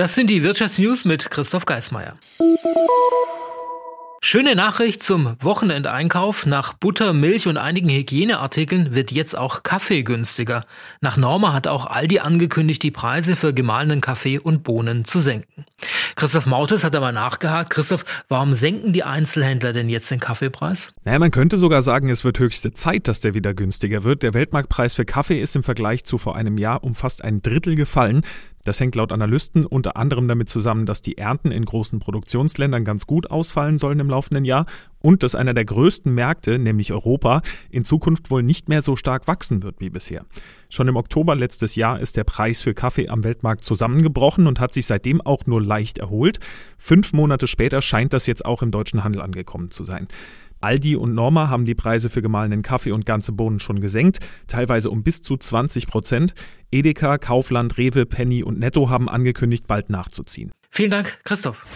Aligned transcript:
Das 0.00 0.14
sind 0.14 0.30
die 0.30 0.42
Wirtschaftsnews 0.42 1.04
mit 1.04 1.30
Christoph 1.30 1.66
Geismeier. 1.66 2.14
Schöne 4.22 4.54
Nachricht 4.54 5.02
zum 5.02 5.36
Wochenendeinkauf. 5.40 6.46
Nach 6.46 6.72
Butter, 6.72 7.12
Milch 7.12 7.46
und 7.46 7.58
einigen 7.58 7.90
Hygieneartikeln 7.90 8.94
wird 8.94 9.12
jetzt 9.12 9.36
auch 9.36 9.62
Kaffee 9.62 10.02
günstiger. 10.02 10.64
Nach 11.02 11.18
Norma 11.18 11.52
hat 11.52 11.66
auch 11.66 11.84
Aldi 11.84 12.20
angekündigt, 12.20 12.82
die 12.82 12.90
Preise 12.90 13.36
für 13.36 13.52
gemahlenen 13.52 14.00
Kaffee 14.00 14.38
und 14.38 14.62
Bohnen 14.62 15.04
zu 15.04 15.18
senken. 15.18 15.66
Christoph 16.16 16.46
Mautes 16.46 16.82
hat 16.82 16.94
aber 16.94 17.12
nachgehakt. 17.12 17.68
Christoph, 17.68 18.04
warum 18.28 18.54
senken 18.54 18.94
die 18.94 19.04
Einzelhändler 19.04 19.74
denn 19.74 19.90
jetzt 19.90 20.10
den 20.10 20.20
Kaffeepreis? 20.20 20.92
Naja, 21.04 21.18
man 21.18 21.30
könnte 21.30 21.58
sogar 21.58 21.82
sagen, 21.82 22.08
es 22.08 22.24
wird 22.24 22.38
höchste 22.38 22.72
Zeit, 22.72 23.06
dass 23.06 23.20
der 23.20 23.34
wieder 23.34 23.52
günstiger 23.52 24.04
wird. 24.04 24.22
Der 24.22 24.32
Weltmarktpreis 24.32 24.94
für 24.94 25.04
Kaffee 25.04 25.40
ist 25.42 25.56
im 25.56 25.62
Vergleich 25.62 26.04
zu 26.04 26.16
vor 26.16 26.36
einem 26.36 26.56
Jahr 26.56 26.84
um 26.84 26.94
fast 26.94 27.22
ein 27.22 27.42
Drittel 27.42 27.74
gefallen. 27.74 28.22
Das 28.64 28.78
hängt 28.78 28.94
laut 28.94 29.10
Analysten 29.10 29.64
unter 29.64 29.96
anderem 29.96 30.28
damit 30.28 30.48
zusammen, 30.48 30.84
dass 30.84 31.00
die 31.00 31.16
Ernten 31.16 31.50
in 31.50 31.64
großen 31.64 31.98
Produktionsländern 31.98 32.84
ganz 32.84 33.06
gut 33.06 33.30
ausfallen 33.30 33.78
sollen 33.78 34.00
im 34.00 34.10
laufenden 34.10 34.44
Jahr 34.44 34.66
und 35.00 35.22
dass 35.22 35.34
einer 35.34 35.54
der 35.54 35.64
größten 35.64 36.14
Märkte, 36.14 36.58
nämlich 36.58 36.92
Europa, 36.92 37.40
in 37.70 37.84
Zukunft 37.84 38.30
wohl 38.30 38.42
nicht 38.42 38.68
mehr 38.68 38.82
so 38.82 38.96
stark 38.96 39.26
wachsen 39.26 39.62
wird 39.62 39.80
wie 39.80 39.88
bisher. 39.88 40.26
Schon 40.68 40.88
im 40.88 40.96
Oktober 40.96 41.34
letztes 41.34 41.74
Jahr 41.74 42.00
ist 42.00 42.18
der 42.18 42.24
Preis 42.24 42.60
für 42.60 42.74
Kaffee 42.74 43.08
am 43.08 43.24
Weltmarkt 43.24 43.64
zusammengebrochen 43.64 44.46
und 44.46 44.60
hat 44.60 44.74
sich 44.74 44.84
seitdem 44.84 45.22
auch 45.22 45.46
nur 45.46 45.62
leicht 45.62 45.98
erholt. 45.98 46.38
Fünf 46.76 47.14
Monate 47.14 47.46
später 47.46 47.80
scheint 47.80 48.12
das 48.12 48.26
jetzt 48.26 48.44
auch 48.44 48.62
im 48.62 48.70
deutschen 48.70 49.04
Handel 49.04 49.22
angekommen 49.22 49.70
zu 49.70 49.84
sein. 49.84 50.06
Aldi 50.60 50.96
und 50.96 51.14
Norma 51.14 51.48
haben 51.48 51.64
die 51.64 51.74
Preise 51.74 52.08
für 52.08 52.22
gemahlenen 52.22 52.62
Kaffee 52.62 52.92
und 52.92 53.06
ganze 53.06 53.32
Bohnen 53.32 53.60
schon 53.60 53.80
gesenkt, 53.80 54.20
teilweise 54.46 54.90
um 54.90 55.02
bis 55.02 55.22
zu 55.22 55.36
20 55.36 55.86
Prozent. 55.86 56.34
Edeka, 56.70 57.18
Kaufland, 57.18 57.78
Rewe, 57.78 58.06
Penny 58.06 58.42
und 58.42 58.58
Netto 58.58 58.90
haben 58.90 59.08
angekündigt, 59.08 59.66
bald 59.66 59.90
nachzuziehen. 59.90 60.52
Vielen 60.70 60.90
Dank, 60.90 61.20
Christoph. 61.24 61.66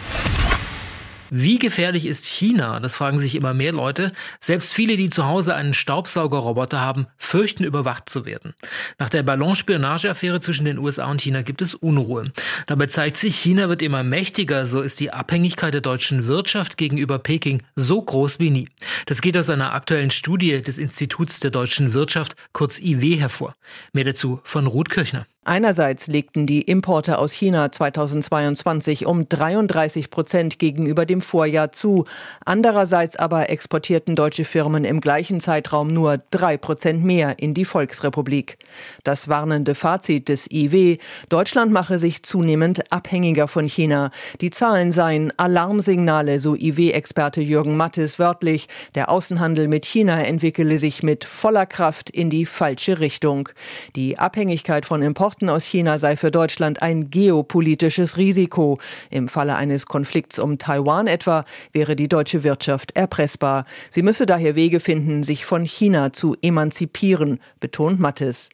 Wie 1.31 1.57
gefährlich 1.57 2.05
ist 2.05 2.25
China? 2.25 2.79
Das 2.79 2.95
fragen 2.95 3.17
sich 3.17 3.35
immer 3.35 3.53
mehr 3.53 3.71
Leute. 3.71 4.11
Selbst 4.39 4.75
viele, 4.75 4.95
die 4.95 5.09
zu 5.09 5.25
Hause 5.25 5.55
einen 5.55 5.73
Staubsaugerroboter 5.73 6.79
haben, 6.79 7.07
fürchten 7.17 7.63
überwacht 7.63 8.09
zu 8.09 8.25
werden. 8.25 8.53
Nach 8.99 9.09
der 9.09 9.23
Ballonspionageaffäre 9.23 10.39
zwischen 10.39 10.65
den 10.65 10.77
USA 10.77 11.09
und 11.09 11.21
China 11.21 11.41
gibt 11.41 11.61
es 11.61 11.73
Unruhe. 11.73 12.31
Dabei 12.67 12.85
zeigt 12.87 13.17
sich, 13.17 13.35
China 13.35 13.69
wird 13.69 13.81
immer 13.81 14.03
mächtiger. 14.03 14.65
So 14.65 14.81
ist 14.81 14.99
die 14.99 15.11
Abhängigkeit 15.11 15.73
der 15.73 15.81
deutschen 15.81 16.27
Wirtschaft 16.27 16.77
gegenüber 16.77 17.17
Peking 17.17 17.63
so 17.75 18.01
groß 18.01 18.39
wie 18.39 18.51
nie. 18.51 18.69
Das 19.07 19.21
geht 19.21 19.35
aus 19.35 19.49
einer 19.49 19.73
aktuellen 19.73 20.11
Studie 20.11 20.61
des 20.61 20.77
Instituts 20.77 21.39
der 21.39 21.51
deutschen 21.51 21.93
Wirtschaft, 21.93 22.35
kurz 22.53 22.79
IW, 22.79 23.17
hervor. 23.17 23.55
Mehr 23.93 24.03
dazu 24.03 24.41
von 24.43 24.67
Ruth 24.67 24.89
Kirchner. 24.89 25.25
Einerseits 25.47 26.07
legten 26.07 26.47
die 26.47 26.63
Importe 26.63 27.19
aus 27.19 27.31
China 27.31 27.71
2022 27.71 29.05
um 29.05 29.29
33 29.29 30.09
Prozent 30.09 30.57
gegenüber 30.57 31.05
dem 31.05 31.21
Vorjahr 31.21 31.71
zu. 31.71 32.05
Andererseits 32.45 33.15
aber 33.15 33.51
exportierten 33.51 34.15
deutsche 34.15 34.43
Firmen 34.43 34.85
im 34.85 35.01
gleichen 35.01 35.39
Zeitraum 35.39 35.89
nur 35.89 36.19
drei 36.31 36.57
Prozent 36.57 37.03
mehr 37.03 37.37
in 37.37 37.53
die 37.53 37.63
Volksrepublik. 37.63 38.57
Das 39.03 39.27
warnende 39.27 39.75
Fazit 39.75 40.29
des 40.29 40.49
IW, 40.51 40.97
Deutschland 41.29 41.71
mache 41.71 41.99
sich 41.99 42.23
zunehmend 42.23 42.91
abhängiger 42.91 43.47
von 43.47 43.67
China. 43.67 44.09
Die 44.41 44.49
Zahlen 44.49 44.91
seien 44.91 45.31
Alarmsignale, 45.37 46.39
so 46.39 46.55
IW-Experte 46.55 47.41
Jürgen 47.41 47.77
Mattes 47.77 48.17
wörtlich. 48.17 48.67
Der 48.95 49.09
Außenhandel 49.09 49.67
mit 49.67 49.85
China 49.85 50.23
entwickele 50.23 50.79
sich 50.79 51.03
mit 51.03 51.23
voller 51.23 51.67
Kraft 51.67 52.09
in 52.09 52.31
die 52.31 52.47
falsche 52.47 52.99
Richtung. 52.99 53.49
Die 53.95 54.17
Abhängigkeit 54.17 54.87
von 54.87 55.03
Importen 55.03 55.34
Importen 55.35 55.49
aus 55.49 55.65
China 55.65 55.99
sei 55.99 56.15
für 56.15 56.31
Deutschland 56.31 56.81
ein 56.81 57.09
geopolitisches 57.09 58.15
Risiko. 58.15 58.79
Im 59.09 59.27
Falle 59.27 59.57
eines 59.57 59.85
Konflikts 59.85 60.39
um 60.39 60.57
Taiwan 60.57 61.07
etwa 61.07 61.43
wäre 61.73 61.97
die 61.97 62.07
deutsche 62.07 62.43
Wirtschaft 62.45 62.95
erpressbar. 62.95 63.65
Sie 63.89 64.01
müsse 64.01 64.25
daher 64.25 64.55
Wege 64.55 64.79
finden, 64.79 65.23
sich 65.23 65.45
von 65.45 65.65
China 65.65 66.13
zu 66.13 66.37
emanzipieren, 66.41 67.41
betont 67.59 67.99
Mattes. 67.99 68.47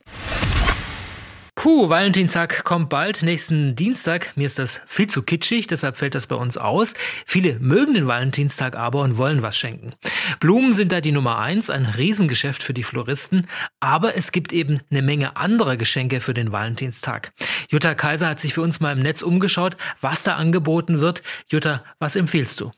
Puh, 1.62 1.90
Valentinstag 1.90 2.64
kommt 2.64 2.90
bald, 2.90 3.22
nächsten 3.22 3.76
Dienstag. 3.76 4.36
Mir 4.36 4.48
ist 4.48 4.58
das 4.58 4.82
viel 4.88 5.06
zu 5.06 5.22
kitschig, 5.22 5.68
deshalb 5.68 5.96
fällt 5.96 6.16
das 6.16 6.26
bei 6.26 6.36
uns 6.36 6.58
aus. 6.58 6.96
Viele 7.28 7.60
mögen 7.60 7.94
den 7.94 8.08
Valentinstag 8.08 8.76
aber 8.76 9.02
und 9.02 9.16
wollen 9.18 9.44
was 9.44 9.60
schenken. 9.60 9.94
Blumen 10.40 10.74
sind 10.74 10.92
da 10.92 11.02
die 11.02 11.12
Nummer 11.12 11.38
eins, 11.38 11.70
ein 11.70 11.86
Riesengeschäft 11.86 12.64
für 12.64 12.74
die 12.74 12.82
Floristen. 12.82 13.46
Aber 13.80 14.18
es 14.18 14.32
gibt 14.32 14.54
eben 14.54 14.80
eine 14.90 15.04
Menge 15.04 15.38
anderer 15.38 15.78
Geschenke 15.78 16.20
für 16.20 16.34
den 16.34 16.52
Valentinstag. 16.52 17.32
Jutta 17.70 17.94
Kaiser 17.94 18.30
hat 18.30 18.40
sich 18.40 18.56
für 18.56 18.64
uns 18.64 18.80
mal 18.80 18.94
im 18.94 19.04
Netz 19.04 19.22
umgeschaut, 19.22 19.78
was 20.02 20.24
da 20.24 20.38
angeboten 20.38 21.00
wird. 21.00 21.22
Jutta, 21.48 21.84
was 22.00 22.16
empfiehlst 22.16 22.60
du? 22.60 22.72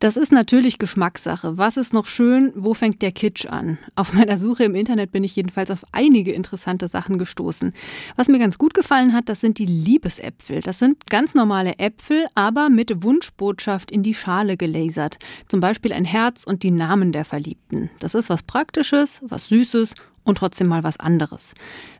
Das 0.00 0.16
ist 0.16 0.32
natürlich 0.32 0.78
Geschmackssache. 0.78 1.58
Was 1.58 1.76
ist 1.76 1.92
noch 1.92 2.06
schön? 2.06 2.54
Wo 2.56 2.72
fängt 2.72 3.02
der 3.02 3.12
Kitsch 3.12 3.44
an? 3.44 3.76
Auf 3.96 4.12
meiner 4.14 4.38
Suche 4.38 4.64
im 4.64 4.74
Internet 4.74 5.12
bin 5.12 5.24
ich 5.24 5.36
jedenfalls 5.36 5.70
auf 5.70 5.84
einige 5.92 6.32
interessante 6.32 6.88
Sachen 6.88 7.18
gestoßen. 7.18 7.74
Was 8.16 8.28
mir 8.28 8.38
ganz 8.38 8.56
gut 8.56 8.72
gefallen 8.72 9.12
hat, 9.12 9.28
das 9.28 9.42
sind 9.42 9.58
die 9.58 9.66
Liebesäpfel. 9.66 10.62
Das 10.62 10.78
sind 10.78 11.04
ganz 11.10 11.34
normale 11.34 11.78
Äpfel, 11.78 12.26
aber 12.34 12.70
mit 12.70 13.02
Wunschbotschaft 13.02 13.90
in 13.90 14.02
die 14.02 14.14
Schale 14.14 14.56
gelasert. 14.56 15.18
Zum 15.48 15.60
Beispiel 15.60 15.92
ein 15.92 16.06
Herz 16.06 16.44
und 16.44 16.62
die 16.62 16.70
Namen 16.70 17.12
der 17.12 17.26
Verliebten. 17.26 17.90
Das 17.98 18.14
ist 18.14 18.30
was 18.30 18.42
Praktisches, 18.42 19.20
was 19.28 19.48
Süßes 19.48 19.94
und 20.24 20.38
trotzdem 20.38 20.68
mal 20.68 20.82
was 20.82 20.98
anderes. 20.98 21.52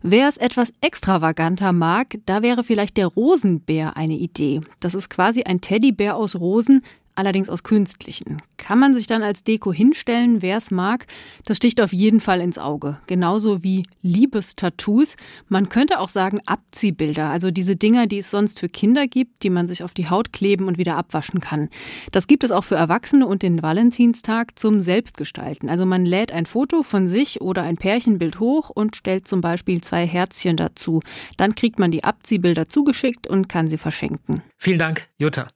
Wer 0.02 0.28
es 0.28 0.38
etwas 0.38 0.72
extravaganter 0.80 1.74
mag, 1.74 2.18
da 2.24 2.40
wäre 2.40 2.64
vielleicht 2.64 2.96
der 2.96 3.08
Rosenbär 3.08 3.98
eine 3.98 4.16
Idee. 4.16 4.62
Das 4.78 4.94
ist 4.94 5.10
quasi 5.10 5.42
ein 5.42 5.60
Teddybär 5.60 6.16
aus 6.16 6.36
Rosen, 6.36 6.82
allerdings 7.14 7.48
aus 7.48 7.62
künstlichen. 7.62 8.42
Kann 8.56 8.78
man 8.78 8.94
sich 8.94 9.06
dann 9.06 9.22
als 9.22 9.42
Deko 9.42 9.72
hinstellen, 9.72 10.42
wer 10.42 10.56
es 10.58 10.70
mag? 10.70 11.06
Das 11.44 11.56
sticht 11.56 11.80
auf 11.80 11.92
jeden 11.92 12.20
Fall 12.20 12.40
ins 12.40 12.58
Auge. 12.58 12.98
Genauso 13.06 13.62
wie 13.62 13.84
Liebestattoos. 14.02 15.16
Man 15.48 15.68
könnte 15.68 15.98
auch 15.98 16.08
sagen 16.08 16.40
Abziehbilder, 16.46 17.30
also 17.30 17.50
diese 17.50 17.76
Dinger, 17.76 18.06
die 18.06 18.18
es 18.18 18.30
sonst 18.30 18.60
für 18.60 18.68
Kinder 18.68 19.06
gibt, 19.06 19.42
die 19.42 19.50
man 19.50 19.68
sich 19.68 19.82
auf 19.82 19.94
die 19.94 20.08
Haut 20.08 20.32
kleben 20.32 20.66
und 20.66 20.78
wieder 20.78 20.96
abwaschen 20.96 21.40
kann. 21.40 21.68
Das 22.12 22.26
gibt 22.26 22.44
es 22.44 22.50
auch 22.52 22.64
für 22.64 22.76
Erwachsene 22.76 23.26
und 23.26 23.42
den 23.42 23.62
Valentinstag 23.62 24.58
zum 24.58 24.80
Selbstgestalten. 24.80 25.68
Also 25.68 25.86
man 25.86 26.04
lädt 26.04 26.32
ein 26.32 26.46
Foto 26.46 26.82
von 26.82 27.08
sich 27.08 27.40
oder 27.40 27.62
ein 27.62 27.76
Pärchenbild 27.76 28.40
hoch 28.40 28.70
und 28.70 28.96
stellt 28.96 29.26
zum 29.26 29.40
Beispiel 29.40 29.80
zwei 29.80 30.06
Herzchen 30.06 30.56
dazu. 30.56 31.00
Dann 31.36 31.54
kriegt 31.54 31.78
man 31.78 31.90
die 31.90 32.04
Abziehbilder 32.04 32.68
zugeschickt 32.68 33.26
und 33.26 33.48
kann 33.48 33.68
sie 33.68 33.78
verschenken. 33.78 34.42
Vielen 34.58 34.78
Dank, 34.78 35.08
Jutta. 35.18 35.48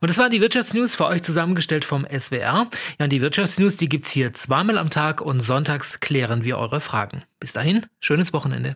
Und 0.00 0.08
das 0.08 0.18
war 0.18 0.28
die 0.28 0.40
Wirtschaftsnews 0.40 0.94
für 0.94 1.06
euch 1.06 1.22
zusammengestellt 1.22 1.84
vom 1.84 2.04
SWR. 2.04 2.68
Ja, 2.98 3.04
und 3.04 3.10
die 3.10 3.20
Wirtschaftsnews, 3.20 3.76
die 3.76 3.88
gibt's 3.88 4.10
hier 4.10 4.34
zweimal 4.34 4.78
am 4.78 4.90
Tag 4.90 5.20
und 5.20 5.40
sonntags 5.40 6.00
klären 6.00 6.44
wir 6.44 6.58
eure 6.58 6.80
Fragen. 6.80 7.22
Bis 7.38 7.52
dahin, 7.52 7.86
schönes 8.00 8.32
Wochenende. 8.32 8.74